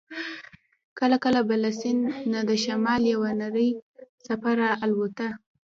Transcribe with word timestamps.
کله 0.99 1.17
کله 1.23 1.41
به 1.47 1.55
له 1.63 1.71
سیند 1.79 2.03
نه 2.31 2.39
د 2.49 2.51
شمال 2.63 3.01
یوه 3.13 3.31
نرۍ 3.39 3.69
څپه 4.25 4.51
را 4.59 4.69
الوته. 4.83 5.27